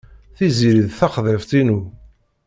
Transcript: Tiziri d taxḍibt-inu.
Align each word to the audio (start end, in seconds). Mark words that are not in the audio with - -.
Tiziri 0.35 0.83
d 0.87 0.91
taxḍibt-inu. 0.99 1.79